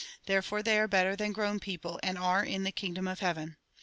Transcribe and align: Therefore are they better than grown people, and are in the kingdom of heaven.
Therefore 0.25 0.57
are 0.57 0.63
they 0.63 0.83
better 0.87 1.15
than 1.15 1.31
grown 1.31 1.59
people, 1.59 1.99
and 2.01 2.17
are 2.17 2.43
in 2.43 2.63
the 2.63 2.71
kingdom 2.71 3.07
of 3.07 3.19
heaven. 3.19 3.57